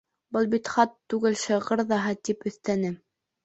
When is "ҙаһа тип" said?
1.95-2.51